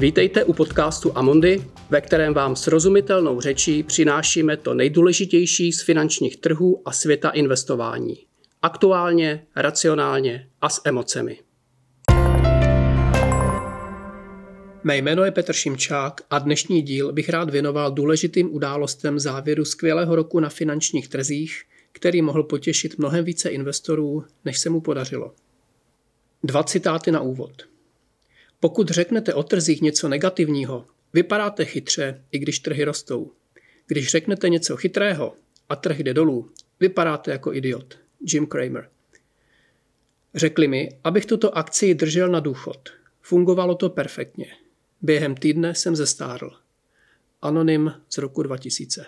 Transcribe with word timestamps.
Vítejte 0.00 0.44
u 0.44 0.52
podcastu 0.52 1.18
Amondy, 1.18 1.64
ve 1.90 2.00
kterém 2.00 2.34
vám 2.34 2.56
srozumitelnou 2.56 3.40
řečí 3.40 3.82
přinášíme 3.82 4.56
to 4.56 4.74
nejdůležitější 4.74 5.72
z 5.72 5.82
finančních 5.82 6.36
trhů 6.36 6.82
a 6.84 6.92
světa 6.92 7.30
investování. 7.30 8.16
Aktuálně, 8.62 9.46
racionálně 9.56 10.48
a 10.60 10.68
s 10.68 10.80
emocemi. 10.84 11.38
Mé 14.84 14.96
jméno 14.96 15.24
je 15.24 15.30
Petr 15.30 15.52
Šimčák 15.52 16.20
a 16.30 16.38
dnešní 16.38 16.82
díl 16.82 17.12
bych 17.12 17.28
rád 17.28 17.50
věnoval 17.50 17.92
důležitým 17.92 18.54
událostem 18.54 19.18
závěru 19.18 19.64
skvělého 19.64 20.16
roku 20.16 20.40
na 20.40 20.48
finančních 20.48 21.08
trzích, 21.08 21.62
který 21.92 22.22
mohl 22.22 22.42
potěšit 22.42 22.98
mnohem 22.98 23.24
více 23.24 23.48
investorů, 23.48 24.24
než 24.44 24.58
se 24.58 24.70
mu 24.70 24.80
podařilo. 24.80 25.34
Dva 26.44 26.62
citáty 26.62 27.10
na 27.10 27.20
úvod. 27.20 27.70
Pokud 28.60 28.88
řeknete 28.88 29.34
o 29.34 29.42
trzích 29.42 29.82
něco 29.82 30.08
negativního, 30.08 30.86
vypadáte 31.12 31.64
chytře, 31.64 32.24
i 32.32 32.38
když 32.38 32.58
trhy 32.58 32.84
rostou. 32.84 33.32
Když 33.86 34.08
řeknete 34.08 34.48
něco 34.48 34.76
chytrého 34.76 35.34
a 35.68 35.76
trh 35.76 35.98
jde 35.98 36.14
dolů, 36.14 36.50
vypadáte 36.80 37.30
jako 37.30 37.54
idiot. 37.54 37.98
Jim 38.20 38.46
Cramer. 38.46 38.88
Řekli 40.34 40.68
mi, 40.68 40.88
abych 41.04 41.26
tuto 41.26 41.58
akci 41.58 41.94
držel 41.94 42.28
na 42.28 42.40
důchod. 42.40 42.88
Fungovalo 43.20 43.74
to 43.74 43.90
perfektně. 43.90 44.46
Během 45.02 45.34
týdne 45.34 45.74
jsem 45.74 45.96
zestárl. 45.96 46.50
Anonym 47.42 47.94
z 48.10 48.18
roku 48.18 48.42
2000. 48.42 49.06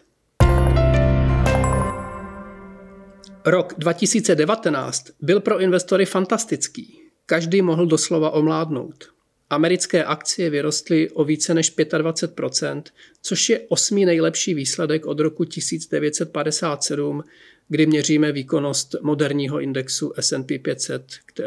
Rok 3.45 3.75
2019 3.79 5.11
byl 5.21 5.41
pro 5.41 5.61
investory 5.61 6.07
fantastický. 6.07 7.01
Každý 7.27 7.63
mohl 7.63 7.87
doslova 7.87 8.31
omládnout. 8.31 9.13
Americké 9.53 10.05
akcie 10.05 10.51
vyrostly 10.51 11.11
o 11.11 11.25
více 11.25 11.55
než 11.55 11.77
25% 11.77 12.83
což 13.23 13.49
je 13.49 13.61
osmý 13.69 14.05
nejlepší 14.05 14.55
výsledek 14.55 15.07
od 15.07 15.21
roku 15.21 15.45
1957, 15.45 17.25
kdy 17.69 17.87
měříme 17.87 18.33
výkonnost 18.33 18.95
moderního 19.03 19.61
indexu 19.61 20.13
S&P 20.21 20.59
500 20.59 21.05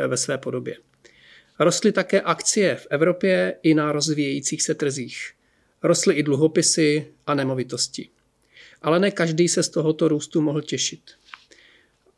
ve 0.07 0.17
své 0.17 0.37
podobě. 0.37 0.77
Rostly 1.59 1.91
také 1.91 2.21
akcie 2.21 2.75
v 2.75 2.87
Evropě 2.89 3.55
i 3.63 3.73
na 3.73 3.91
rozvíjejících 3.91 4.61
se 4.61 4.75
trzích. 4.75 5.31
Rostly 5.83 6.15
i 6.15 6.23
dluhopisy 6.23 7.07
a 7.27 7.35
nemovitosti. 7.35 8.09
Ale 8.81 8.99
ne 8.99 9.11
každý 9.11 9.47
se 9.47 9.63
z 9.63 9.69
tohoto 9.69 10.07
růstu 10.07 10.41
mohl 10.41 10.61
těšit. 10.61 11.01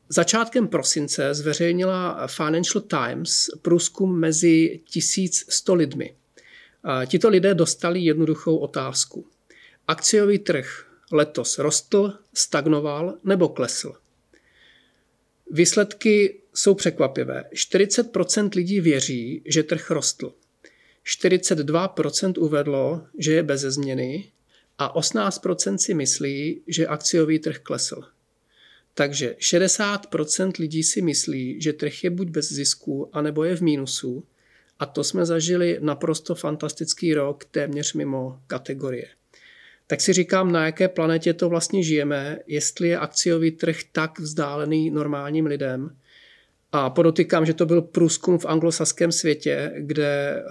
Začátkem 0.10 0.68
prosince 0.68 1.34
zveřejnila 1.34 2.28
Financial 2.28 2.82
Times 2.82 3.50
průzkum 3.62 4.20
mezi 4.20 4.80
1100 4.86 5.76
lidmi. 5.76 6.16
Tito 7.06 7.30
lidé 7.30 7.54
dostali 7.54 8.00
jednoduchou 8.00 8.58
otázku. 8.58 9.28
Akciový 9.88 10.40
trh 10.40 10.86
letos 11.12 11.60
rostl, 11.60 12.14
stagnoval 12.34 13.18
nebo 13.24 13.50
klesl? 13.50 13.94
Výsledky 15.52 16.42
jsou 16.54 16.74
překvapivé. 16.74 17.44
40% 17.54 18.50
lidí 18.56 18.82
věří, 18.82 19.42
že 19.46 19.64
trh 19.64 19.92
rostl. 19.92 20.34
42% 21.22 22.34
uvedlo, 22.38 23.08
že 23.18 23.34
je 23.34 23.44
bez 23.44 23.62
změny 23.62 24.32
a 24.78 25.00
18% 25.00 25.76
si 25.76 25.94
myslí, 25.94 26.62
že 26.68 26.88
akciový 26.88 27.40
trh 27.40 27.60
klesl. 27.60 28.04
Takže 28.98 29.36
60% 29.40 30.52
lidí 30.60 30.84
si 30.84 31.02
myslí, 31.02 31.62
že 31.62 31.74
trh 31.74 32.04
je 32.04 32.10
buď 32.10 32.28
bez 32.30 32.54
zisku, 32.54 33.10
anebo 33.14 33.44
je 33.44 33.56
v 33.56 33.62
mínusu. 33.62 34.24
A 34.80 34.86
to 34.86 35.04
jsme 35.04 35.26
zažili 35.26 35.78
naprosto 35.82 36.36
fantastický 36.36 37.14
rok, 37.14 37.46
téměř 37.46 37.94
mimo 37.94 38.40
kategorie. 38.48 39.08
Tak 39.88 40.02
si 40.02 40.14
říkám, 40.14 40.52
na 40.52 40.66
jaké 40.66 40.88
planetě 40.88 41.34
to 41.34 41.50
vlastně 41.50 41.84
žijeme, 41.84 42.40
jestli 42.48 42.88
je 42.88 43.00
akciový 43.00 43.52
trh 43.52 43.78
tak 43.92 44.20
vzdálený 44.20 44.90
normálním 44.90 45.46
lidem. 45.46 45.98
A 46.80 46.90
podotýkám, 46.90 47.46
že 47.46 47.54
to 47.54 47.66
byl 47.66 47.82
průzkum 47.82 48.38
v 48.38 48.46
anglosaském 48.46 49.12
světě, 49.12 49.74
kde 49.78 50.36
eh, 50.38 50.44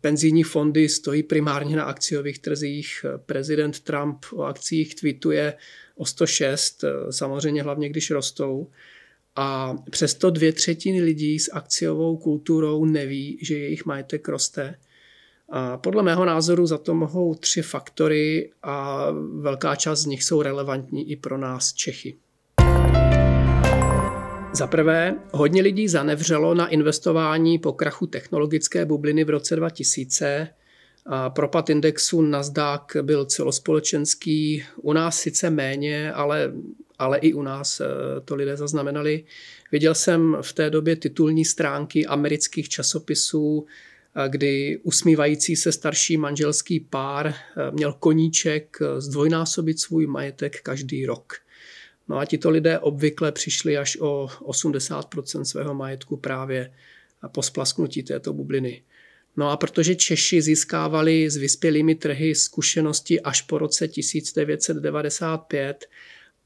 penzijní 0.00 0.42
fondy 0.42 0.88
stojí 0.88 1.22
primárně 1.22 1.76
na 1.76 1.84
akciových 1.84 2.38
trzích. 2.38 3.06
Prezident 3.26 3.80
Trump 3.80 4.24
o 4.32 4.42
akcích 4.42 4.94
tweetuje 4.94 5.54
o 5.96 6.06
106, 6.06 6.84
eh, 6.84 7.12
samozřejmě 7.12 7.62
hlavně 7.62 7.88
když 7.88 8.10
rostou. 8.10 8.70
A 9.36 9.76
přesto 9.90 10.30
dvě 10.30 10.52
třetiny 10.52 11.02
lidí 11.02 11.38
s 11.38 11.52
akciovou 11.52 12.16
kulturou 12.16 12.84
neví, 12.84 13.38
že 13.42 13.58
jejich 13.58 13.86
majetek 13.86 14.28
roste. 14.28 14.74
A 15.48 15.76
podle 15.76 16.02
mého 16.02 16.24
názoru 16.24 16.66
za 16.66 16.78
to 16.78 16.94
mohou 16.94 17.34
tři 17.34 17.62
faktory 17.62 18.50
a 18.62 19.06
velká 19.40 19.76
část 19.76 20.00
z 20.00 20.06
nich 20.06 20.24
jsou 20.24 20.42
relevantní 20.42 21.10
i 21.10 21.16
pro 21.16 21.38
nás 21.38 21.72
Čechy. 21.72 22.16
Za 24.54 24.66
prvé, 24.66 25.14
hodně 25.32 25.62
lidí 25.62 25.88
zanevřelo 25.88 26.54
na 26.54 26.68
investování 26.68 27.58
po 27.58 27.72
krachu 27.72 28.06
technologické 28.06 28.84
bubliny 28.84 29.24
v 29.24 29.30
roce 29.30 29.56
2000 29.56 30.48
a 31.06 31.30
propad 31.30 31.70
indexu 31.70 32.22
Nasdaq 32.22 32.96
byl 33.02 33.24
celospolečenský, 33.24 34.64
u 34.76 34.92
nás 34.92 35.20
sice 35.20 35.50
méně, 35.50 36.12
ale, 36.12 36.52
ale 36.98 37.18
i 37.18 37.32
u 37.32 37.42
nás 37.42 37.80
eh, 37.80 37.86
to 38.24 38.34
lidé 38.34 38.56
zaznamenali. 38.56 39.24
Viděl 39.72 39.94
jsem 39.94 40.36
v 40.42 40.52
té 40.52 40.70
době 40.70 40.96
titulní 40.96 41.44
stránky 41.44 42.06
amerických 42.06 42.68
časopisů, 42.68 43.66
eh, 43.66 44.28
kdy 44.28 44.80
usmívající 44.82 45.56
se 45.56 45.72
starší 45.72 46.16
manželský 46.16 46.80
pár 46.80 47.26
eh, 47.26 47.34
měl 47.70 47.92
koníček 47.92 48.76
zdvojnásobit 48.98 49.80
svůj 49.80 50.06
majetek 50.06 50.60
každý 50.60 51.06
rok. 51.06 51.44
No 52.08 52.18
a 52.18 52.24
tito 52.24 52.50
lidé 52.50 52.78
obvykle 52.78 53.32
přišli 53.32 53.78
až 53.78 53.96
o 54.00 54.28
80% 54.40 55.42
svého 55.42 55.74
majetku 55.74 56.16
právě 56.16 56.72
po 57.28 57.42
splasknutí 57.42 58.02
této 58.02 58.32
bubliny. 58.32 58.82
No 59.36 59.50
a 59.50 59.56
protože 59.56 59.94
Češi 59.94 60.42
získávali 60.42 61.30
s 61.30 61.36
vyspělými 61.36 61.94
trhy 61.94 62.34
zkušenosti 62.34 63.20
až 63.20 63.42
po 63.42 63.58
roce 63.58 63.88
1995 63.88 65.86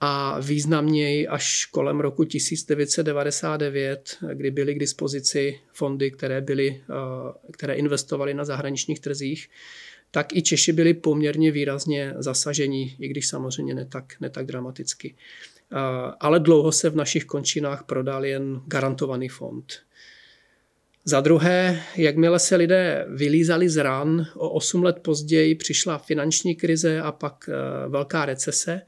a 0.00 0.40
významněji 0.40 1.28
až 1.28 1.66
kolem 1.66 2.00
roku 2.00 2.24
1999, 2.24 4.16
kdy 4.34 4.50
byly 4.50 4.74
k 4.74 4.78
dispozici 4.78 5.60
fondy, 5.72 6.10
které, 6.10 6.40
byly, 6.40 6.82
eh, 6.90 6.92
které 7.52 7.74
investovaly 7.74 8.34
na 8.34 8.44
zahraničních 8.44 9.00
trzích, 9.00 9.48
tak 10.10 10.36
i 10.36 10.42
Češi 10.42 10.72
byli 10.72 10.94
poměrně 10.94 11.52
výrazně 11.52 12.14
zasaženi, 12.18 12.96
i 12.98 13.08
když 13.08 13.28
samozřejmě 13.28 13.74
ne 13.74 13.84
tak, 13.84 14.04
ne 14.20 14.30
tak 14.30 14.46
dramaticky. 14.46 15.14
Ale 16.20 16.40
dlouho 16.40 16.72
se 16.72 16.90
v 16.90 16.96
našich 16.96 17.24
končinách 17.24 17.84
prodal 17.84 18.24
jen 18.24 18.60
garantovaný 18.66 19.28
fond. 19.28 19.72
Za 21.04 21.20
druhé, 21.20 21.82
jakmile 21.96 22.38
se 22.38 22.56
lidé 22.56 23.06
vylízali 23.08 23.68
z 23.68 23.76
ran, 23.76 24.26
o 24.34 24.50
8 24.50 24.82
let 24.82 24.98
později 25.02 25.54
přišla 25.54 25.98
finanční 25.98 26.56
krize 26.56 27.00
a 27.00 27.12
pak 27.12 27.48
eh, 27.48 27.88
velká 27.88 28.26
recese. 28.26 28.82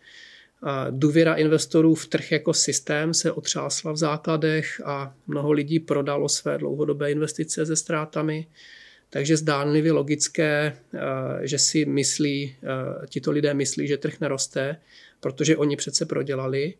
Důvěra 0.91 1.35
investorů 1.35 1.95
v 1.95 2.07
trh 2.07 2.33
jako 2.33 2.55
systém 2.55 3.15
se 3.15 3.33
otřásla 3.33 3.93
v 3.93 3.97
základech 3.97 4.81
a 4.85 5.15
mnoho 5.27 5.53
lidí 5.53 5.81
prodalo 5.81 6.29
své 6.29 6.59
dlouhodobé 6.59 7.11
investice 7.13 7.67
se 7.67 7.77
ztrátami. 7.77 8.47
Takže 9.11 9.37
zdánlivě 9.37 9.93
logické, 9.93 10.77
eh, 10.95 10.99
že 11.47 11.59
si 11.59 11.85
myslí, 11.85 12.57
eh, 12.63 13.07
tito 13.07 13.31
lidé 13.31 13.55
myslí, 13.55 13.89
že 13.89 13.97
trh 13.97 14.21
neroste, 14.21 14.77
protože 15.21 15.57
oni 15.57 15.77
přece 15.77 16.07
prodělali 16.07 16.75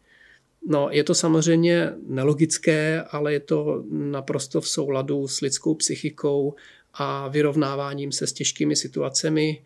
No, 0.67 0.89
je 0.91 1.05
to 1.05 1.15
samozřejmě 1.15 1.93
nelogické, 2.07 3.05
ale 3.11 3.33
je 3.33 3.41
to 3.41 3.85
naprosto 3.91 4.61
v 4.61 4.69
souladu 4.69 5.29
s 5.29 5.41
lidskou 5.41 5.75
psychikou 5.75 6.55
a 6.95 7.29
vyrovnáváním 7.29 8.13
se 8.13 8.27
s 8.27 8.33
těžkými 8.33 8.77
situacemi. 8.77 9.63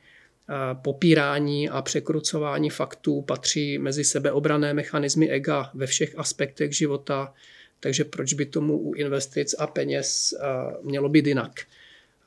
Popírání 0.83 1.69
a 1.69 1.83
překrucování 1.83 2.71
faktů 2.71 3.23
patří 3.23 3.79
mezi 3.79 4.05
sebeobrané 4.05 4.75
mechanismy 4.75 5.31
ega 5.31 5.71
ve 5.75 5.87
všech 5.87 6.19
aspektech 6.19 6.73
života, 6.73 7.35
takže 7.81 8.05
proč 8.05 8.35
by 8.35 8.47
tomu 8.47 8.79
u 8.79 8.95
investic 8.95 9.55
a 9.59 9.67
peněz 9.67 10.35
mělo 10.83 11.09
být 11.09 11.27
jinak? 11.27 11.61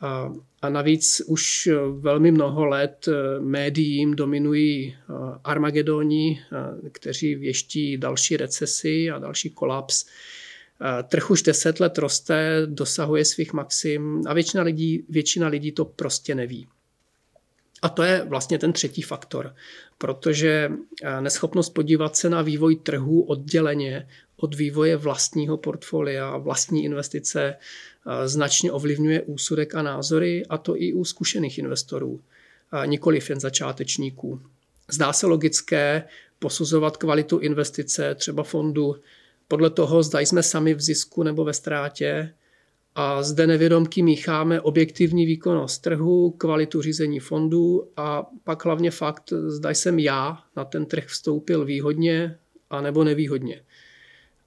A, 0.01 0.33
a 0.61 0.69
navíc 0.69 1.21
už 1.27 1.69
velmi 1.99 2.31
mnoho 2.31 2.65
let 2.65 3.07
eh, 3.07 3.39
médiím 3.39 4.15
dominují 4.15 4.95
eh, 4.95 5.13
Armagedoni, 5.43 6.41
eh, 6.41 6.89
kteří 6.89 7.35
věští 7.35 7.97
další 7.97 8.37
recesi 8.37 9.11
a 9.11 9.19
další 9.19 9.49
kolaps. 9.49 10.05
Trh 11.07 11.31
už 11.31 11.41
deset 11.41 11.79
let 11.79 11.97
roste, 11.97 12.61
dosahuje 12.65 13.25
svých 13.25 13.53
maxim 13.53 14.23
a 14.27 14.33
většina 14.33 14.63
lidí, 14.63 15.05
většina 15.09 15.47
lidí 15.47 15.71
to 15.71 15.85
prostě 15.85 16.35
neví. 16.35 16.67
A 17.81 17.89
to 17.89 18.03
je 18.03 18.25
vlastně 18.27 18.59
ten 18.59 18.73
třetí 18.73 19.01
faktor, 19.01 19.55
protože 19.97 20.71
eh, 21.03 21.21
neschopnost 21.21 21.69
podívat 21.69 22.15
se 22.15 22.29
na 22.29 22.41
vývoj 22.41 22.75
trhu 22.75 23.21
odděleně 23.21 24.07
od 24.37 24.55
vývoje 24.55 24.97
vlastního 24.97 25.57
portfolia, 25.57 26.37
vlastní 26.37 26.83
investice 26.83 27.55
eh, 27.55 28.27
značně 28.27 28.71
ovlivňuje 28.71 29.21
úsudek 29.21 29.75
a 29.75 29.81
názory, 29.81 30.45
a 30.49 30.57
to 30.57 30.81
i 30.81 30.93
u 30.93 31.05
zkušených 31.05 31.57
investorů, 31.57 32.21
nikoliv 32.85 33.29
jen 33.29 33.39
začátečníků. 33.39 34.41
Zdá 34.91 35.13
se 35.13 35.27
logické 35.27 36.03
posuzovat 36.39 36.97
kvalitu 36.97 37.37
investice, 37.37 38.15
třeba 38.15 38.43
fondu, 38.43 38.95
podle 39.47 39.69
toho, 39.69 40.03
zda 40.03 40.19
jsme 40.19 40.43
sami 40.43 40.73
v 40.73 40.81
zisku 40.81 41.23
nebo 41.23 41.43
ve 41.43 41.53
ztrátě, 41.53 42.33
a 42.99 43.23
zde 43.23 43.47
nevědomky 43.47 44.01
mícháme 44.01 44.61
objektivní 44.61 45.25
výkonnost 45.25 45.81
trhu, 45.81 46.31
kvalitu 46.31 46.81
řízení 46.81 47.19
fondů 47.19 47.89
a 47.97 48.27
pak 48.43 48.65
hlavně 48.65 48.91
fakt, 48.91 49.33
zda 49.47 49.69
jsem 49.69 49.99
já 49.99 50.39
na 50.55 50.65
ten 50.65 50.85
trh 50.85 51.05
vstoupil 51.05 51.65
výhodně 51.65 52.37
a 52.69 52.81
nebo 52.81 53.03
nevýhodně. 53.03 53.61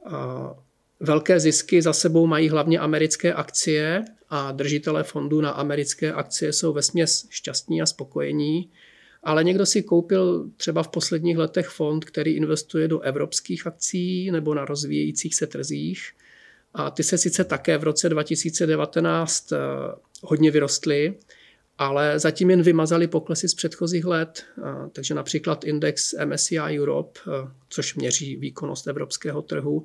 A 0.06 0.54
velké 1.00 1.40
zisky 1.40 1.82
za 1.82 1.92
sebou 1.92 2.26
mají 2.26 2.48
hlavně 2.48 2.78
americké 2.78 3.34
akcie 3.34 4.04
a 4.28 4.52
držitelé 4.52 5.02
fondů 5.02 5.40
na 5.40 5.50
americké 5.50 6.12
akcie 6.12 6.52
jsou 6.52 6.72
vesměs 6.72 7.26
šťastní 7.30 7.82
a 7.82 7.86
spokojení. 7.86 8.70
Ale 9.22 9.44
někdo 9.44 9.66
si 9.66 9.82
koupil 9.82 10.50
třeba 10.56 10.82
v 10.82 10.88
posledních 10.88 11.38
letech 11.38 11.68
fond, 11.68 12.04
který 12.04 12.36
investuje 12.36 12.88
do 12.88 13.00
evropských 13.00 13.66
akcí 13.66 14.30
nebo 14.30 14.54
na 14.54 14.64
rozvíjejících 14.64 15.34
se 15.34 15.46
trzích– 15.46 16.10
a 16.74 16.90
ty 16.90 17.02
se 17.02 17.18
sice 17.18 17.44
také 17.44 17.78
v 17.78 17.84
roce 17.84 18.08
2019 18.08 19.52
eh, 19.52 19.56
hodně 20.22 20.50
vyrostly, 20.50 21.18
ale 21.78 22.18
zatím 22.18 22.50
jen 22.50 22.62
vymazali 22.62 23.06
poklesy 23.06 23.48
z 23.48 23.54
předchozích 23.54 24.04
let. 24.04 24.44
Takže 24.92 25.14
například 25.14 25.64
index 25.64 26.14
MSCI 26.24 26.80
Europe, 26.80 27.20
eh, 27.26 27.48
což 27.68 27.94
měří 27.94 28.36
výkonnost 28.36 28.86
evropského 28.86 29.42
trhu, 29.42 29.84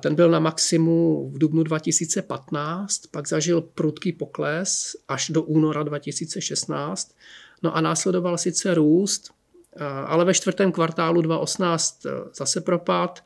ten 0.00 0.14
byl 0.14 0.30
na 0.30 0.40
maximu 0.40 1.30
v 1.30 1.38
dubnu 1.38 1.62
2015, 1.62 3.06
pak 3.06 3.28
zažil 3.28 3.60
prudký 3.60 4.12
pokles 4.12 4.96
až 5.08 5.30
do 5.30 5.42
února 5.42 5.82
2016. 5.82 7.14
No 7.62 7.76
a 7.76 7.80
následoval 7.80 8.38
sice 8.38 8.74
růst, 8.74 9.30
eh, 9.76 9.84
ale 9.84 10.24
ve 10.24 10.34
čtvrtém 10.34 10.72
kvartálu 10.72 11.22
2018 11.22 12.06
zase 12.34 12.60
propad 12.60 13.24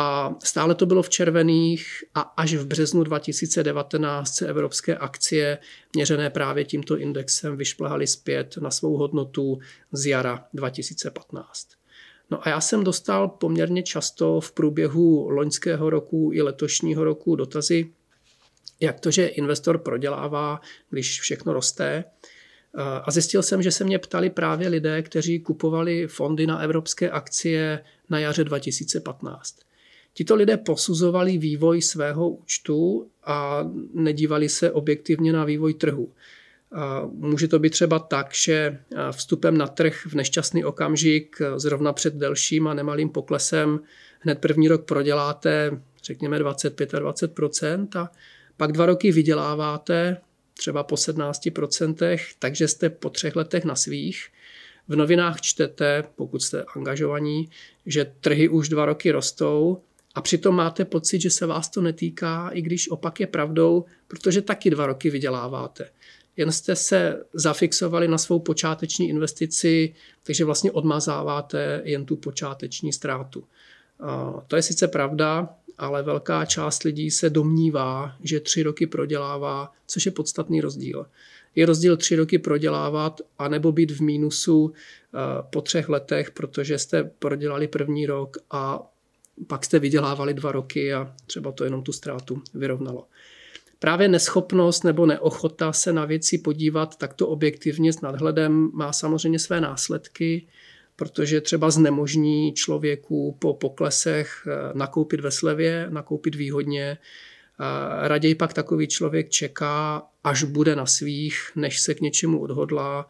a 0.00 0.34
stále 0.44 0.74
to 0.74 0.86
bylo 0.86 1.02
v 1.02 1.08
červených 1.08 2.04
a 2.14 2.20
až 2.20 2.54
v 2.54 2.66
březnu 2.66 3.04
2019 3.04 4.34
se 4.34 4.48
evropské 4.48 4.96
akcie 4.96 5.58
měřené 5.94 6.30
právě 6.30 6.64
tímto 6.64 6.98
indexem 6.98 7.56
vyšplhaly 7.56 8.06
zpět 8.06 8.56
na 8.56 8.70
svou 8.70 8.96
hodnotu 8.96 9.58
z 9.92 10.06
jara 10.06 10.44
2015. 10.54 11.68
No 12.30 12.46
a 12.46 12.48
já 12.48 12.60
jsem 12.60 12.84
dostal 12.84 13.28
poměrně 13.28 13.82
často 13.82 14.40
v 14.40 14.52
průběhu 14.52 15.28
loňského 15.30 15.90
roku 15.90 16.30
i 16.34 16.42
letošního 16.42 17.04
roku 17.04 17.36
dotazy, 17.36 17.92
jak 18.80 19.00
to, 19.00 19.10
že 19.10 19.26
investor 19.26 19.78
prodělává, 19.78 20.60
když 20.90 21.20
všechno 21.20 21.52
roste. 21.52 22.04
A 23.04 23.10
zjistil 23.10 23.42
jsem, 23.42 23.62
že 23.62 23.72
se 23.72 23.84
mě 23.84 23.98
ptali 23.98 24.30
právě 24.30 24.68
lidé, 24.68 25.02
kteří 25.02 25.40
kupovali 25.40 26.06
fondy 26.06 26.46
na 26.46 26.58
evropské 26.58 27.10
akcie 27.10 27.84
na 28.10 28.18
jaře 28.18 28.44
2015. 28.44 29.67
Tito 30.18 30.34
lidé 30.34 30.56
posuzovali 30.56 31.38
vývoj 31.38 31.82
svého 31.82 32.30
účtu 32.30 33.06
a 33.24 33.64
nedívali 33.94 34.48
se 34.48 34.72
objektivně 34.72 35.32
na 35.32 35.44
vývoj 35.44 35.74
trhu. 35.74 36.12
Může 37.06 37.48
to 37.48 37.58
být 37.58 37.70
třeba 37.70 37.98
tak, 37.98 38.34
že 38.34 38.78
vstupem 39.12 39.58
na 39.58 39.66
trh 39.66 40.06
v 40.06 40.14
nešťastný 40.14 40.64
okamžik, 40.64 41.36
zrovna 41.56 41.92
před 41.92 42.14
delším 42.14 42.66
a 42.66 42.74
nemalým 42.74 43.08
poklesem, 43.08 43.80
hned 44.20 44.38
první 44.38 44.68
rok 44.68 44.84
proděláte, 44.84 45.80
řekněme 46.04 46.38
25 46.38 46.94
a 46.94 46.98
20 46.98 47.96
a 47.96 48.10
pak 48.56 48.72
dva 48.72 48.86
roky 48.86 49.12
vyděláváte, 49.12 50.16
třeba 50.54 50.82
po 50.82 50.94
17% 50.94 52.18
takže 52.38 52.68
jste 52.68 52.90
po 52.90 53.10
třech 53.10 53.36
letech 53.36 53.64
na 53.64 53.74
svých. 53.74 54.26
V 54.88 54.96
novinách 54.96 55.40
čtete, 55.40 56.04
pokud 56.16 56.42
jste 56.42 56.64
angažovaní, 56.76 57.50
že 57.86 58.12
trhy 58.20 58.48
už 58.48 58.68
dva 58.68 58.84
roky 58.84 59.10
rostou 59.10 59.82
a 60.18 60.20
přitom 60.20 60.56
máte 60.56 60.84
pocit, 60.84 61.20
že 61.20 61.30
se 61.30 61.46
vás 61.46 61.68
to 61.68 61.82
netýká, 61.82 62.48
i 62.48 62.62
když 62.62 62.90
opak 62.90 63.20
je 63.20 63.26
pravdou, 63.26 63.84
protože 64.08 64.42
taky 64.42 64.70
dva 64.70 64.86
roky 64.86 65.10
vyděláváte. 65.10 65.90
Jen 66.36 66.52
jste 66.52 66.76
se 66.76 67.24
zafixovali 67.32 68.08
na 68.08 68.18
svou 68.18 68.38
počáteční 68.38 69.08
investici, 69.08 69.94
takže 70.22 70.44
vlastně 70.44 70.72
odmazáváte 70.72 71.82
jen 71.84 72.04
tu 72.04 72.16
počáteční 72.16 72.92
ztrátu. 72.92 73.44
To 74.46 74.56
je 74.56 74.62
sice 74.62 74.88
pravda, 74.88 75.48
ale 75.78 76.02
velká 76.02 76.44
část 76.44 76.82
lidí 76.82 77.10
se 77.10 77.30
domnívá, 77.30 78.16
že 78.22 78.40
tři 78.40 78.62
roky 78.62 78.86
prodělává, 78.86 79.72
což 79.86 80.06
je 80.06 80.12
podstatný 80.12 80.60
rozdíl. 80.60 81.06
Je 81.54 81.66
rozdíl 81.66 81.96
tři 81.96 82.16
roky 82.16 82.38
prodělávat 82.38 83.20
a 83.38 83.48
nebo 83.48 83.72
být 83.72 83.90
v 83.90 84.00
mínusu 84.00 84.72
po 85.50 85.60
třech 85.60 85.88
letech, 85.88 86.30
protože 86.30 86.78
jste 86.78 87.04
prodělali 87.04 87.68
první 87.68 88.06
rok 88.06 88.36
a 88.50 88.90
pak 89.46 89.64
jste 89.64 89.78
vydělávali 89.78 90.34
dva 90.34 90.52
roky 90.52 90.94
a 90.94 91.14
třeba 91.26 91.52
to 91.52 91.64
jenom 91.64 91.82
tu 91.82 91.92
ztrátu 91.92 92.42
vyrovnalo. 92.54 93.06
Právě 93.78 94.08
neschopnost 94.08 94.84
nebo 94.84 95.06
neochota 95.06 95.72
se 95.72 95.92
na 95.92 96.04
věci 96.04 96.38
podívat 96.38 96.96
takto 96.96 97.28
objektivně 97.28 97.92
s 97.92 98.00
nadhledem 98.00 98.70
má 98.74 98.92
samozřejmě 98.92 99.38
své 99.38 99.60
následky, 99.60 100.46
protože 100.96 101.40
třeba 101.40 101.70
znemožní 101.70 102.52
člověku 102.52 103.36
po 103.38 103.54
poklesech 103.54 104.46
eh, 104.46 104.70
nakoupit 104.74 105.20
ve 105.20 105.30
slevě, 105.30 105.86
nakoupit 105.90 106.34
výhodně. 106.34 106.98
Raději 108.02 108.34
pak 108.34 108.52
takový 108.52 108.86
člověk 108.86 109.30
čeká, 109.30 110.02
až 110.24 110.42
bude 110.42 110.76
na 110.76 110.86
svých, 110.86 111.50
než 111.56 111.80
se 111.80 111.94
k 111.94 112.00
něčemu 112.00 112.40
odhodlá 112.40 113.08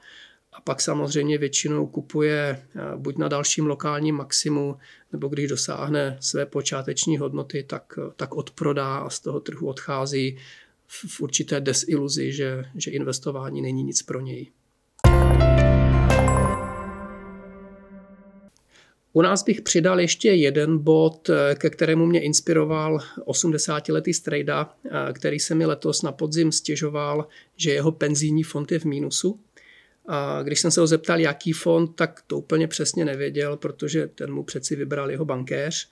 a 0.59 0.61
pak 0.61 0.81
samozřejmě 0.81 1.39
většinou 1.39 1.87
kupuje 1.87 2.63
eh, 2.77 2.81
buď 2.97 3.17
na 3.17 3.29
dalším 3.29 3.67
lokálním 3.67 4.15
maximu, 4.15 4.77
nebo 5.13 5.29
když 5.29 5.49
dosáhne 5.49 6.17
své 6.21 6.47
počáteční 6.47 7.19
hodnoty, 7.19 7.63
tak, 7.63 7.99
eh, 7.99 8.11
tak 8.17 8.35
odprodá 8.35 8.99
a 8.99 9.11
z 9.11 9.21
toho 9.21 9.41
trhu 9.41 9.69
odchází 9.69 10.37
v, 10.87 11.21
určité 11.21 11.61
desiluzi, 11.61 12.33
že, 12.33 12.65
že 12.75 12.91
investování 12.91 13.63
není 13.63 13.83
nic 13.83 14.03
pro 14.03 14.21
něj. 14.21 14.51
U 19.13 19.23
nás 19.23 19.43
bych 19.45 19.61
přidal 19.61 20.01
ještě 20.01 20.31
jeden 20.31 20.79
bod, 20.79 21.31
eh, 21.31 21.55
ke 21.55 21.71
kterému 21.71 22.07
mě 22.07 22.21
inspiroval 22.21 22.99
80-letý 23.27 24.15
strejda, 24.15 24.75
který 25.12 25.38
se 25.41 25.55
mi 25.55 25.67
letos 25.67 26.03
na 26.03 26.12
podzim 26.12 26.53
stěžoval, 26.53 27.27
že 27.57 27.73
jeho 27.73 27.93
penzijní 27.93 28.43
fond 28.43 28.73
je 28.73 28.79
v 28.79 28.85
mínusu. 28.85 29.41
A 30.11 30.43
když 30.43 30.61
jsem 30.61 30.71
se 30.71 30.81
ho 30.81 30.87
zeptal, 30.87 31.21
jaký 31.21 31.53
fond, 31.53 31.95
tak 31.95 32.23
to 32.27 32.38
úplně 32.38 32.69
přesně 32.69 33.05
nevěděl, 33.05 33.57
protože 33.57 34.07
ten 34.07 34.33
mu 34.33 34.43
přeci 34.43 34.77
vybral 34.77 35.11
jeho 35.11 35.25
bankéř. 35.25 35.88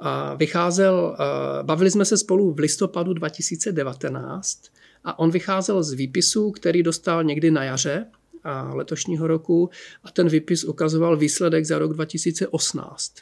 A 0.00 0.34
vycházel, 0.34 1.16
bavili 1.62 1.90
jsme 1.90 2.04
se 2.04 2.18
spolu 2.18 2.52
v 2.52 2.58
listopadu 2.58 3.12
2019 3.12 4.62
a 5.04 5.18
on 5.18 5.30
vycházel 5.30 5.82
z 5.82 5.92
výpisu, 5.92 6.50
který 6.50 6.82
dostal 6.82 7.24
někdy 7.24 7.50
na 7.50 7.64
jaře 7.64 8.06
a 8.44 8.74
letošního 8.74 9.26
roku 9.26 9.70
a 10.04 10.10
ten 10.10 10.28
výpis 10.28 10.64
ukazoval 10.64 11.16
výsledek 11.16 11.64
za 11.64 11.78
rok 11.78 11.92
2018. 11.92 13.12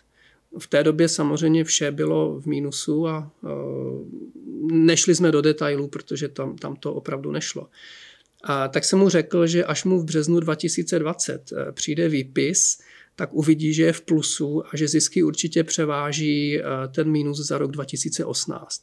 V 0.58 0.66
té 0.66 0.84
době 0.84 1.08
samozřejmě 1.08 1.64
vše 1.64 1.90
bylo 1.90 2.40
v 2.40 2.46
mínusu 2.46 3.08
a 3.08 3.30
nešli 4.72 5.14
jsme 5.14 5.32
do 5.32 5.40
detailů, 5.40 5.88
protože 5.88 6.28
tam, 6.28 6.56
tam 6.56 6.76
to 6.76 6.94
opravdu 6.94 7.32
nešlo. 7.32 7.68
A 8.48 8.68
tak 8.68 8.84
jsem 8.84 8.98
mu 8.98 9.08
řekl, 9.08 9.46
že 9.46 9.64
až 9.64 9.84
mu 9.84 10.00
v 10.00 10.04
březnu 10.04 10.40
2020 10.40 11.52
eh, 11.52 11.72
přijde 11.72 12.08
výpis, 12.08 12.78
tak 13.16 13.34
uvidí, 13.34 13.74
že 13.74 13.82
je 13.82 13.92
v 13.92 14.00
plusu 14.00 14.62
a 14.66 14.76
že 14.76 14.88
zisky 14.88 15.22
určitě 15.22 15.64
převáží 15.64 16.60
eh, 16.60 16.64
ten 16.94 17.10
mínus 17.10 17.38
za 17.38 17.58
rok 17.58 17.70
2018. 17.70 18.82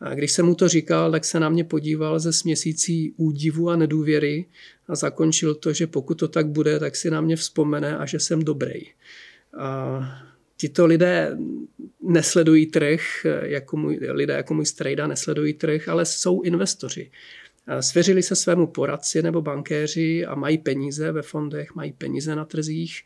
A 0.00 0.14
když 0.14 0.32
jsem 0.32 0.46
mu 0.46 0.54
to 0.54 0.68
říkal, 0.68 1.10
tak 1.10 1.24
se 1.24 1.40
na 1.40 1.48
mě 1.48 1.64
podíval 1.64 2.18
ze 2.18 2.32
směsící 2.32 3.14
údivu 3.16 3.70
a 3.70 3.76
nedůvěry 3.76 4.46
a 4.88 4.96
zakončil 4.96 5.54
to, 5.54 5.72
že 5.72 5.86
pokud 5.86 6.14
to 6.14 6.28
tak 6.28 6.46
bude, 6.46 6.78
tak 6.78 6.96
si 6.96 7.10
na 7.10 7.20
mě 7.20 7.36
vzpomene 7.36 7.98
a 7.98 8.06
že 8.06 8.20
jsem 8.20 8.42
dobrý. 8.42 8.80
A 9.58 10.00
tito 10.56 10.86
lidé 10.86 11.36
nesledují 12.02 12.66
trh, 12.66 13.00
eh, 13.24 13.48
jako 13.48 13.76
můj, 13.76 13.98
lidé 14.00 14.34
jako 14.34 14.54
můj 14.54 14.66
strejda 14.66 15.06
nesledují 15.06 15.54
trh, 15.54 15.88
ale 15.88 16.04
jsou 16.04 16.42
investoři. 16.42 17.10
Svěřili 17.80 18.22
se 18.22 18.36
svému 18.36 18.66
poradci 18.66 19.22
nebo 19.22 19.42
bankéři 19.42 20.26
a 20.26 20.34
mají 20.34 20.58
peníze 20.58 21.12
ve 21.12 21.22
fondech, 21.22 21.74
mají 21.74 21.92
peníze 21.92 22.36
na 22.36 22.44
trzích. 22.44 23.02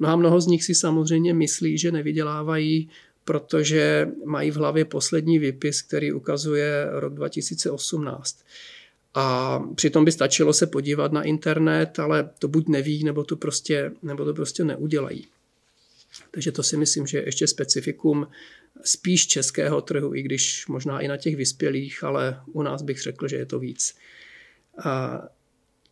No 0.00 0.08
a 0.08 0.16
mnoho 0.16 0.40
z 0.40 0.46
nich 0.46 0.64
si 0.64 0.74
samozřejmě 0.74 1.34
myslí, 1.34 1.78
že 1.78 1.92
nevydělávají, 1.92 2.90
protože 3.24 4.08
mají 4.24 4.50
v 4.50 4.56
hlavě 4.56 4.84
poslední 4.84 5.38
výpis, 5.38 5.82
který 5.82 6.12
ukazuje 6.12 6.86
rok 6.90 7.14
2018. 7.14 8.44
A 9.14 9.58
přitom 9.74 10.04
by 10.04 10.12
stačilo 10.12 10.52
se 10.52 10.66
podívat 10.66 11.12
na 11.12 11.22
internet, 11.22 11.98
ale 11.98 12.30
to 12.38 12.48
buď 12.48 12.68
neví, 12.68 13.04
nebo 13.04 13.24
to 13.24 13.36
prostě, 13.36 13.92
nebo 14.02 14.24
to 14.24 14.34
prostě 14.34 14.64
neudělají. 14.64 15.26
Takže 16.30 16.52
to 16.52 16.62
si 16.62 16.76
myslím, 16.76 17.06
že 17.06 17.18
je 17.18 17.24
ještě 17.24 17.46
specifikum 17.46 18.26
spíš 18.84 19.26
českého 19.26 19.80
trhu, 19.80 20.14
i 20.14 20.22
když 20.22 20.66
možná 20.66 21.00
i 21.00 21.08
na 21.08 21.16
těch 21.16 21.36
vyspělých, 21.36 22.04
ale 22.04 22.40
u 22.52 22.62
nás 22.62 22.82
bych 22.82 23.02
řekl, 23.02 23.28
že 23.28 23.36
je 23.36 23.46
to 23.46 23.58
víc. 23.58 23.94
A, 24.84 25.22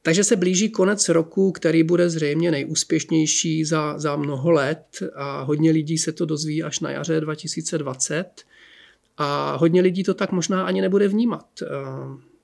takže 0.03 0.25
se 0.25 0.37
blíží 0.37 0.71
konec 0.71 1.09
roku, 1.09 1.53
který 1.53 1.83
bude 1.83 2.11
zřejmě 2.11 2.51
nejúspěšnější 2.51 3.65
za, 3.65 3.99
za 3.99 4.17
mnoho 4.17 4.51
let 4.51 5.03
a 5.15 5.43
hodně 5.43 5.71
lidí 5.71 5.99
se 5.99 6.13
to 6.13 6.27
dozví 6.27 6.63
až 6.63 6.81
na 6.81 6.91
jaře 6.91 7.21
2020 7.21 8.25
a 9.17 9.57
hodně 9.57 9.81
lidí 9.81 10.05
to 10.05 10.15
tak 10.15 10.33
možná 10.33 10.65
ani 10.65 10.81
nebude 10.81 11.09
vnímat. 11.09 11.47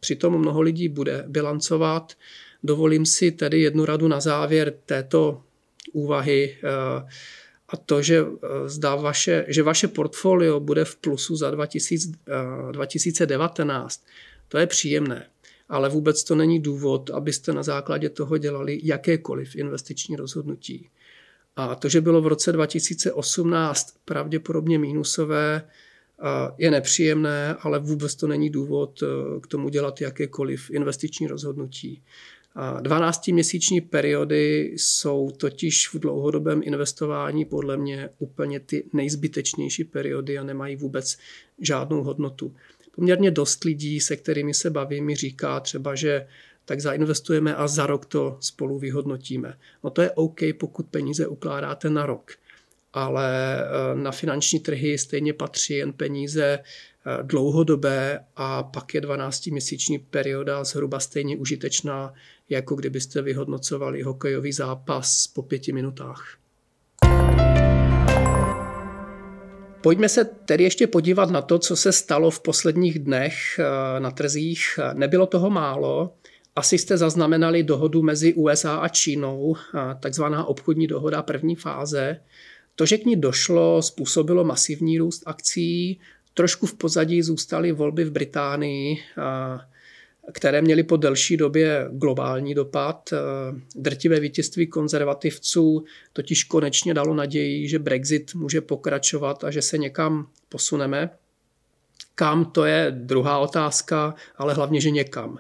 Přitom 0.00 0.38
mnoho 0.38 0.60
lidí 0.60 0.88
bude 0.88 1.24
bilancovat. 1.26 2.12
Dovolím 2.62 3.06
si 3.06 3.32
tedy 3.32 3.60
jednu 3.60 3.84
radu 3.84 4.08
na 4.08 4.20
závěr 4.20 4.74
této 4.86 5.42
úvahy 5.92 6.56
a 6.62 7.06
to, 7.76 8.02
že, 8.02 8.24
zdá 8.66 8.94
vaše, 8.94 9.44
že 9.48 9.62
vaše 9.62 9.88
portfolio 9.88 10.60
bude 10.60 10.84
v 10.84 10.96
plusu 10.96 11.36
za 11.36 11.50
2000, 11.50 12.12
2019, 12.72 14.04
to 14.48 14.58
je 14.58 14.66
příjemné 14.66 15.26
ale 15.68 15.88
vůbec 15.88 16.24
to 16.24 16.34
není 16.34 16.60
důvod, 16.60 17.10
abyste 17.10 17.52
na 17.52 17.62
základě 17.62 18.08
toho 18.08 18.38
dělali 18.38 18.80
jakékoliv 18.82 19.56
investiční 19.56 20.16
rozhodnutí. 20.16 20.88
A 21.56 21.74
to, 21.74 21.88
že 21.88 22.00
bylo 22.00 22.22
v 22.22 22.26
roce 22.26 22.52
2018 22.52 23.96
pravděpodobně 24.04 24.78
mínusové, 24.78 25.68
je 26.58 26.70
nepříjemné, 26.70 27.56
ale 27.60 27.78
vůbec 27.78 28.14
to 28.14 28.26
není 28.26 28.50
důvod 28.50 29.02
k 29.42 29.46
tomu 29.46 29.68
dělat 29.68 30.00
jakékoliv 30.00 30.70
investiční 30.70 31.26
rozhodnutí. 31.26 32.02
12-měsíční 32.56 33.80
periody 33.80 34.74
jsou 34.76 35.30
totiž 35.30 35.94
v 35.94 35.98
dlouhodobém 35.98 36.60
investování 36.64 37.44
podle 37.44 37.76
mě 37.76 38.10
úplně 38.18 38.60
ty 38.60 38.84
nejzbytečnější 38.92 39.84
periody 39.84 40.38
a 40.38 40.44
nemají 40.44 40.76
vůbec 40.76 41.18
žádnou 41.60 42.02
hodnotu 42.02 42.54
poměrně 42.94 43.30
dost 43.30 43.64
lidí, 43.64 44.00
se 44.00 44.16
kterými 44.16 44.54
se 44.54 44.70
bavím, 44.70 45.04
mi 45.04 45.16
říká 45.16 45.60
třeba, 45.60 45.94
že 45.94 46.26
tak 46.64 46.80
zainvestujeme 46.80 47.54
a 47.54 47.68
za 47.68 47.86
rok 47.86 48.06
to 48.06 48.36
spolu 48.40 48.78
vyhodnotíme. 48.78 49.58
No 49.84 49.90
to 49.90 50.02
je 50.02 50.10
OK, 50.10 50.40
pokud 50.58 50.86
peníze 50.86 51.26
ukládáte 51.26 51.90
na 51.90 52.06
rok, 52.06 52.32
ale 52.94 53.58
eh, 53.60 53.94
na 53.94 54.10
finanční 54.10 54.60
trhy 54.60 54.98
stejně 54.98 55.32
patří 55.32 55.74
jen 55.74 55.92
peníze 55.92 56.58
eh, 56.58 57.22
dlouhodobé 57.22 58.20
a 58.36 58.62
pak 58.62 58.94
je 58.94 59.00
12-měsíční 59.00 59.98
perioda 59.98 60.64
zhruba 60.64 61.00
stejně 61.00 61.36
užitečná, 61.36 62.14
jako 62.48 62.74
kdybyste 62.74 63.22
vyhodnocovali 63.22 64.02
hokejový 64.02 64.52
zápas 64.52 65.26
po 65.26 65.42
pěti 65.42 65.72
minutách. 65.72 66.36
Pojďme 69.80 70.08
se 70.08 70.24
tedy 70.24 70.64
ještě 70.64 70.86
podívat 70.86 71.30
na 71.30 71.42
to, 71.42 71.58
co 71.58 71.76
se 71.76 71.92
stalo 71.92 72.30
v 72.30 72.40
posledních 72.40 72.98
dnech 72.98 73.34
eh, 73.58 74.00
na 74.00 74.10
trzích. 74.10 74.78
Nebylo 74.92 75.26
toho 75.26 75.50
málo. 75.50 76.14
Asi 76.56 76.78
jste 76.78 76.96
zaznamenali 76.96 77.62
dohodu 77.62 78.02
mezi 78.02 78.34
USA 78.34 78.76
a 78.76 78.88
Čínou, 78.88 79.56
takzvaná 80.00 80.44
obchodní 80.44 80.86
dohoda 80.86 81.22
první 81.22 81.56
fáze. 81.56 82.20
To, 82.76 82.86
že 82.86 82.98
k 82.98 83.04
ní 83.04 83.16
došlo, 83.16 83.82
způsobilo 83.82 84.44
masivní 84.44 84.98
růst 84.98 85.22
akcí. 85.26 86.00
Trošku 86.34 86.66
v 86.66 86.74
pozadí 86.74 87.22
zůstaly 87.22 87.72
volby 87.72 88.04
v 88.04 88.10
Británii. 88.10 88.98
Které 90.32 90.62
měly 90.62 90.82
po 90.82 90.96
delší 90.96 91.36
době 91.36 91.88
globální 91.90 92.54
dopad. 92.54 93.10
Drtivé 93.76 94.20
vítězství 94.20 94.66
konzervativců 94.66 95.84
totiž 96.12 96.44
konečně 96.44 96.94
dalo 96.94 97.14
naději, 97.14 97.68
že 97.68 97.78
Brexit 97.78 98.34
může 98.34 98.60
pokračovat 98.60 99.44
a 99.44 99.50
že 99.50 99.62
se 99.62 99.78
někam 99.78 100.28
posuneme. 100.48 101.10
Kam, 102.14 102.44
to 102.44 102.64
je 102.64 102.94
druhá 102.98 103.38
otázka, 103.38 104.14
ale 104.36 104.54
hlavně, 104.54 104.80
že 104.80 104.90
někam. 104.90 105.38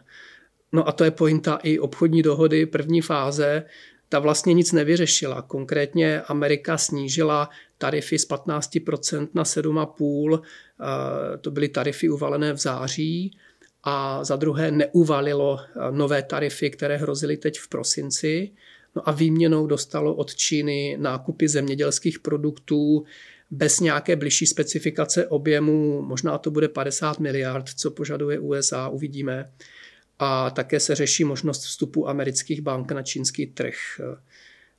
No 0.72 0.88
a 0.88 0.92
to 0.92 1.04
je 1.04 1.10
pointa 1.10 1.58
i 1.62 1.78
obchodní 1.78 2.22
dohody 2.22 2.66
první 2.66 3.00
fáze. 3.00 3.64
Ta 4.08 4.18
vlastně 4.18 4.54
nic 4.54 4.72
nevyřešila. 4.72 5.42
Konkrétně 5.42 6.20
Amerika 6.20 6.78
snížila 6.78 7.48
tarify 7.78 8.18
z 8.18 8.28
15% 8.28 9.28
na 9.34 9.42
7,5%. 9.42 10.42
Eh, 10.42 11.38
to 11.38 11.50
byly 11.50 11.68
tarify 11.68 12.08
uvalené 12.08 12.52
v 12.52 12.56
září 12.56 13.38
a 13.82 14.24
za 14.24 14.36
druhé 14.36 14.70
neuvalilo 14.70 15.58
eh, 15.60 15.92
nové 15.92 16.22
tarify, 16.22 16.70
které 16.70 16.96
hrozily 16.96 17.36
teď 17.36 17.58
v 17.58 17.68
prosinci. 17.68 18.50
No 18.96 19.08
a 19.08 19.12
výměnou 19.12 19.66
dostalo 19.66 20.14
od 20.14 20.34
Číny 20.34 20.96
nákupy 21.00 21.48
zemědělských 21.48 22.18
produktů 22.18 23.04
bez 23.50 23.80
nějaké 23.80 24.16
bližší 24.16 24.46
specifikace 24.46 25.26
objemu, 25.26 26.02
možná 26.02 26.38
to 26.38 26.50
bude 26.50 26.68
50 26.68 27.20
miliard, 27.20 27.68
co 27.76 27.90
požaduje 27.90 28.38
USA, 28.38 28.88
uvidíme. 28.88 29.52
A 30.18 30.50
také 30.50 30.80
se 30.80 30.94
řeší 30.94 31.24
možnost 31.24 31.62
vstupu 31.62 32.08
amerických 32.08 32.60
bank 32.60 32.92
na 32.92 33.02
čínský 33.02 33.46
trh. 33.46 33.74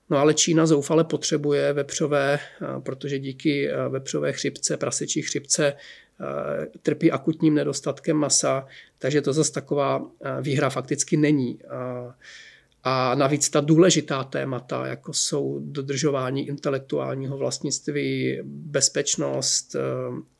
No 0.09 0.17
ale 0.17 0.33
Čína 0.33 0.65
zoufale 0.65 1.03
potřebuje 1.03 1.73
vepřové, 1.73 2.39
protože 2.79 3.19
díky 3.19 3.69
eh, 3.69 3.89
vepřové 3.89 4.33
chřipce, 4.33 4.77
prasečí 4.77 5.21
chřipce 5.21 5.73
Eh, 6.21 6.65
trpí 6.81 7.11
akutním 7.11 7.55
nedostatkem 7.55 8.17
masa, 8.17 8.67
takže 8.99 9.21
to 9.21 9.33
zase 9.33 9.51
taková 9.51 10.05
eh, 10.23 10.41
výhra 10.41 10.69
fakticky 10.69 11.17
není. 11.17 11.59
A 12.83 13.15
navíc 13.15 13.49
ta 13.49 13.61
důležitá 13.61 14.23
témata, 14.23 14.87
jako 14.87 15.13
jsou 15.13 15.59
dodržování 15.59 16.47
intelektuálního 16.47 17.37
vlastnictví, 17.37 18.39
bezpečnost 18.43 19.75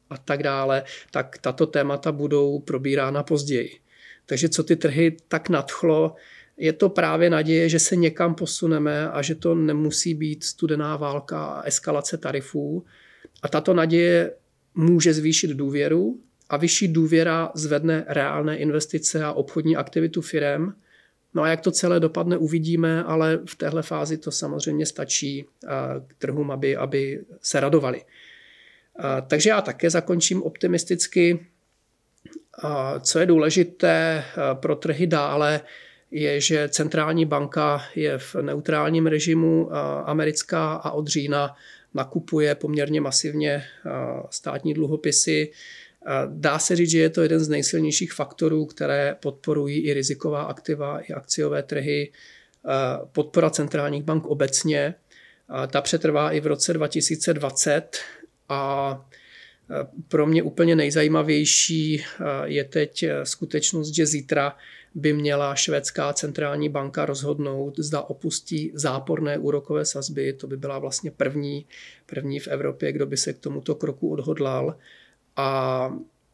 a 0.10 0.18
tak 0.18 0.44
dále, 0.44 0.84
tak 1.12 1.38
tato 1.38 1.66
témata 1.66 2.12
budou 2.12 2.60
probírána 2.60 3.24
později. 3.24 3.80
Takže 4.25 4.50
co 4.50 4.63
ty 4.63 4.75
trhy 4.75 5.17
tak 5.27 5.50
nadchlo, 5.50 6.15
je 6.58 6.74
to 6.74 6.89
právě 6.89 7.29
naděje, 7.29 7.70
že 7.70 7.79
se 7.79 7.96
někam 7.96 8.36
posuneme 8.36 9.10
a 9.10 9.22
že 9.22 9.36
to 9.36 9.55
nemusí 9.55 10.13
být 10.13 10.44
studená 10.44 10.98
válka 10.98 11.46
a 11.46 11.63
eskalace 11.63 12.17
tarifů. 12.17 12.86
A 13.44 13.48
tato 13.48 13.74
naděje 13.74 14.34
může 14.75 15.13
zvýšit 15.13 15.50
důvěru 15.50 16.20
a 16.50 16.58
vyšší 16.58 16.88
důvěra 16.88 17.51
zvedne 17.55 18.05
reálné 18.08 18.58
investice 18.58 19.24
a 19.24 19.32
obchodní 19.32 19.75
aktivitu 19.75 20.22
firem. 20.22 20.74
No 21.34 21.44
a 21.44 21.48
jak 21.48 21.62
to 21.62 21.72
celé 21.72 22.00
dopadne, 22.00 22.38
uvidíme, 22.38 23.03
ale 23.03 23.39
v 23.50 23.55
téhle 23.55 23.84
fázi 23.84 24.17
to 24.17 24.32
samozřejmě 24.32 24.86
stačí 24.86 25.46
k 26.08 26.13
trhům, 26.17 26.51
aby, 26.51 26.75
aby 26.75 27.25
se 27.41 27.60
radovali. 27.60 28.01
Takže 29.27 29.50
já 29.50 29.62
také 29.62 29.89
zakončím 29.89 30.44
optimisticky. 30.44 31.48
Co 33.01 33.19
je 33.19 33.25
důležité 33.25 34.24
pro 34.53 34.75
trhy 34.75 35.07
dále, 35.07 35.62
je, 36.12 36.41
že 36.41 36.69
centrální 36.69 37.25
banka 37.25 37.81
je 37.95 38.17
v 38.17 38.35
neutrálním 38.35 39.07
režimu 39.07 39.75
americká 40.05 40.74
a 40.74 40.91
od 40.91 41.07
října 41.07 41.55
nakupuje 41.93 42.55
poměrně 42.55 43.01
masivně 43.01 43.63
státní 44.29 44.74
dluhopisy. 44.74 45.51
Dá 46.27 46.59
se 46.59 46.75
říct, 46.75 46.89
že 46.89 47.00
je 47.00 47.09
to 47.09 47.21
jeden 47.21 47.39
z 47.39 47.50
nejsilnějších 47.50 48.13
faktorů, 48.13 48.65
které 48.65 49.15
podporují 49.19 49.79
i 49.79 49.93
riziková 49.93 50.43
aktiva, 50.43 51.00
i 51.00 51.13
akciové 51.13 51.63
trhy, 51.63 52.12
podpora 53.12 53.50
centrálních 53.50 54.03
bank 54.03 54.25
obecně. 54.25 54.95
Ta 55.67 55.81
přetrvá 55.81 56.31
i 56.31 56.39
v 56.39 56.47
roce 56.47 56.74
2020 56.74 57.97
a 58.50 59.05
pro 60.07 60.27
mě 60.27 60.43
úplně 60.43 60.75
nejzajímavější 60.75 62.03
je 62.43 62.63
teď 62.63 63.05
skutečnost, 63.24 63.89
že 63.89 64.05
zítra 64.05 64.55
by 64.95 65.13
měla 65.13 65.55
švédská 65.55 66.13
centrální 66.13 66.69
banka 66.69 67.05
rozhodnout, 67.05 67.79
zda 67.79 68.01
opustí 68.01 68.72
záporné 68.74 69.38
úrokové 69.38 69.86
sazby. 69.86 70.34
To 70.34 70.48
by 70.48 70.57
byla 70.57 70.79
vlastně 70.79 71.12
první, 71.12 71.65
první 72.05 72.39
v 72.39 72.48
Evropě, 72.48 72.91
kdo 72.91 73.05
by 73.05 73.17
se 73.17 73.34
k 73.34 73.39
tomuto 73.39 73.75
kroku 73.75 74.10
odhodlal. 74.10 74.75
A 75.36 75.93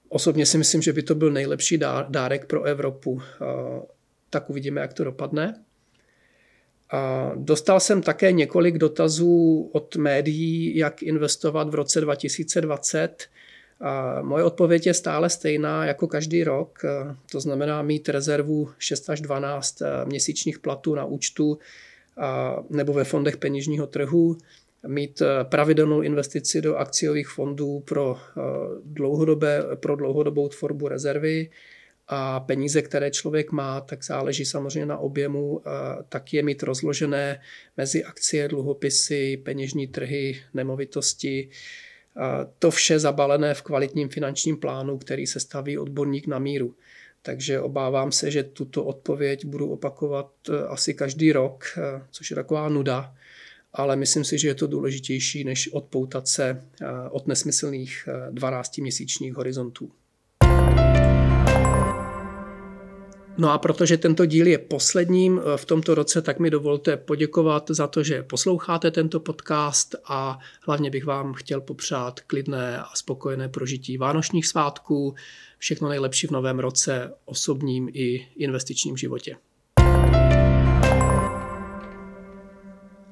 osobně 0.09 0.45
si 0.45 0.57
myslím, 0.57 0.81
že 0.81 0.93
by 0.93 1.03
to 1.03 1.15
byl 1.15 1.31
nejlepší 1.31 1.79
dárek 2.09 2.45
pro 2.45 2.63
Evropu. 2.63 3.21
Tak 4.29 4.49
uvidíme, 4.49 4.81
jak 4.81 4.93
to 4.93 5.03
dopadne. 5.03 5.63
A 6.91 7.31
dostal 7.35 7.79
jsem 7.79 8.01
také 8.01 8.31
několik 8.31 8.77
dotazů 8.77 9.69
od 9.73 9.95
médií, 9.95 10.77
jak 10.77 11.03
investovat 11.03 11.69
v 11.69 11.75
roce 11.75 12.01
2020. 12.01 13.27
A 13.81 14.21
moje 14.21 14.43
odpověď 14.43 14.87
je 14.87 14.93
stále 14.93 15.29
stejná 15.29 15.85
jako 15.85 16.07
každý 16.07 16.43
rok, 16.43 16.79
to 17.31 17.39
znamená 17.39 17.81
mít 17.81 18.09
rezervu 18.09 18.69
6 18.77 19.09
až 19.09 19.21
12 19.21 19.81
eh, 19.81 19.85
měsíčních 20.05 20.59
platů 20.59 20.95
na 20.95 21.05
účtu 21.05 21.57
nebo 22.69 22.93
ve 22.93 23.03
fondech 23.03 23.37
peněžního 23.37 23.87
trhu, 23.87 24.37
mít 24.87 25.21
eh, 25.21 25.43
pravidelnou 25.43 26.01
investici 26.01 26.61
do 26.61 26.75
akciových 26.75 27.27
fondů 27.27 27.79
pro, 27.79 28.17
eh, 28.17 28.41
dlouhodobé, 28.85 29.63
pro 29.75 29.95
dlouhodobou 29.95 30.47
tvorbu 30.47 30.87
rezervy 30.87 31.49
a 32.13 32.39
peníze, 32.39 32.81
které 32.81 33.11
člověk 33.11 33.51
má, 33.51 33.81
tak 33.81 34.03
záleží 34.03 34.45
samozřejmě 34.45 34.85
na 34.85 34.97
objemu, 34.97 35.61
tak 36.09 36.33
je 36.33 36.43
mít 36.43 36.63
rozložené 36.63 37.41
mezi 37.77 38.03
akcie, 38.03 38.47
dluhopisy, 38.47 39.37
peněžní 39.37 39.87
trhy, 39.87 40.41
nemovitosti, 40.53 41.49
to 42.59 42.71
vše 42.71 42.99
zabalené 42.99 43.53
v 43.53 43.61
kvalitním 43.61 44.09
finančním 44.09 44.57
plánu, 44.57 44.97
který 44.97 45.27
se 45.27 45.39
staví 45.39 45.77
odborník 45.77 46.27
na 46.27 46.39
míru. 46.39 46.75
Takže 47.21 47.59
obávám 47.59 48.11
se, 48.11 48.31
že 48.31 48.43
tuto 48.43 48.83
odpověď 48.83 49.45
budu 49.45 49.71
opakovat 49.71 50.31
e, 50.49 50.67
asi 50.67 50.93
každý 50.93 51.31
rok, 51.31 51.65
e, 51.77 52.01
což 52.11 52.29
je 52.29 52.35
taková 52.35 52.69
nuda, 52.69 53.15
ale 53.73 53.95
myslím 53.95 54.23
si, 54.23 54.37
že 54.37 54.47
je 54.47 54.55
to 54.55 54.67
důležitější, 54.67 55.43
než 55.43 55.73
odpoutat 55.73 56.27
se 56.27 56.49
e, 56.49 56.59
od 57.09 57.27
nesmyslných 57.27 58.09
12-měsíčních 58.31 59.33
horizontů. 59.33 59.91
No 63.37 63.51
a 63.51 63.57
protože 63.57 63.97
tento 63.97 64.25
díl 64.25 64.47
je 64.47 64.57
posledním 64.57 65.41
v 65.55 65.65
tomto 65.65 65.95
roce, 65.95 66.21
tak 66.21 66.39
mi 66.39 66.49
dovolte 66.49 66.97
poděkovat 66.97 67.69
za 67.69 67.87
to, 67.87 68.03
že 68.03 68.23
posloucháte 68.23 68.91
tento 68.91 69.19
podcast 69.19 69.95
a 70.05 70.39
hlavně 70.61 70.89
bych 70.89 71.05
vám 71.05 71.33
chtěl 71.33 71.61
popřát 71.61 72.19
klidné 72.19 72.79
a 72.79 72.85
spokojené 72.95 73.49
prožití 73.49 73.97
vánočních 73.97 74.47
svátků, 74.47 75.15
všechno 75.57 75.89
nejlepší 75.89 76.27
v 76.27 76.31
novém 76.31 76.59
roce, 76.59 77.13
osobním 77.25 77.89
i 77.93 78.27
investičním 78.35 78.97
životě. 78.97 79.37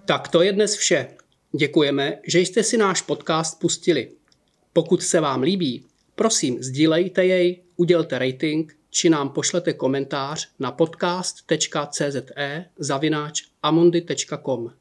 Tak 0.06 0.28
to 0.28 0.42
je 0.42 0.54
dnes 0.54 0.76
vše. 0.76 1.08
Děkujeme, 1.58 2.20
že 2.28 2.40
jste 2.40 2.64
si 2.64 2.78
náš 2.78 3.02
podcast 3.02 3.60
pustili. 3.60 4.12
Pokud 4.74 5.04
se 5.04 5.20
vám 5.20 5.42
líbí, 5.42 5.86
prosím 6.16 6.64
sdílejte 6.64 7.26
jej, 7.26 7.62
udělte 7.76 8.20
rating 8.20 8.79
či 8.90 9.10
nám 9.10 9.30
pošlete 9.30 9.74
komentář 9.74 10.48
na 10.60 10.72
podcast.cze 10.72 12.12
zavináč 12.80 13.44
amundi.com. 13.64 14.72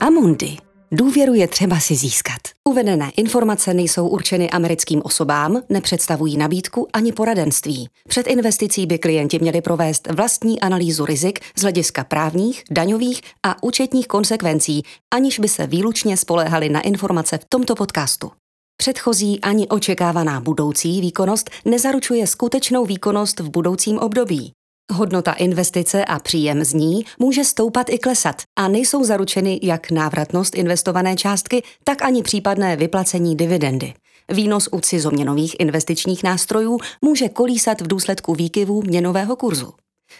Amundi. 0.00 0.56
Důvěru 0.92 1.34
je 1.34 1.48
třeba 1.48 1.80
si 1.80 1.94
získat. 1.94 2.38
Uvedené 2.64 3.10
informace 3.16 3.74
nejsou 3.74 4.08
určeny 4.08 4.50
americkým 4.50 5.02
osobám, 5.04 5.62
nepředstavují 5.68 6.36
nabídku 6.36 6.88
ani 6.92 7.12
poradenství. 7.12 7.88
Před 8.08 8.26
investicí 8.26 8.86
by 8.86 8.98
klienti 8.98 9.38
měli 9.38 9.60
provést 9.60 10.08
vlastní 10.16 10.60
analýzu 10.60 11.04
rizik 11.04 11.40
z 11.56 11.62
hlediska 11.62 12.04
právních, 12.04 12.64
daňových 12.70 13.20
a 13.42 13.62
účetních 13.62 14.06
konsekvencí, 14.06 14.82
aniž 15.14 15.38
by 15.38 15.48
se 15.48 15.66
výlučně 15.66 16.16
spoléhali 16.16 16.68
na 16.68 16.80
informace 16.80 17.38
v 17.38 17.44
tomto 17.48 17.74
podcastu. 17.74 18.30
Předchozí 18.80 19.40
ani 19.40 19.68
očekávaná 19.68 20.40
budoucí 20.40 21.00
výkonnost 21.00 21.50
nezaručuje 21.64 22.26
skutečnou 22.26 22.84
výkonnost 22.84 23.40
v 23.40 23.50
budoucím 23.50 23.98
období. 23.98 24.52
Hodnota 24.92 25.32
investice 25.32 26.04
a 26.04 26.18
příjem 26.18 26.64
z 26.64 26.74
ní 26.74 27.04
může 27.18 27.44
stoupat 27.44 27.90
i 27.90 27.98
klesat 27.98 28.42
a 28.58 28.68
nejsou 28.68 29.04
zaručeny 29.04 29.60
jak 29.62 29.90
návratnost 29.90 30.54
investované 30.54 31.16
částky, 31.16 31.62
tak 31.84 32.02
ani 32.02 32.22
případné 32.22 32.76
vyplacení 32.76 33.36
dividendy. 33.36 33.94
Výnos 34.32 34.68
u 34.72 34.80
cizoměnových 34.80 35.60
investičních 35.60 36.22
nástrojů 36.22 36.78
může 37.04 37.28
kolísat 37.28 37.80
v 37.80 37.86
důsledku 37.86 38.34
výkyvů 38.34 38.82
měnového 38.82 39.36
kurzu. 39.36 39.72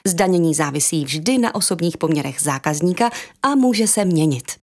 Zdanění 0.06 0.54
závisí 0.54 1.04
vždy 1.04 1.38
na 1.38 1.54
osobních 1.54 1.98
poměrech 1.98 2.40
zákazníka 2.40 3.10
a 3.42 3.54
může 3.54 3.86
se 3.86 4.04
měnit. 4.04 4.67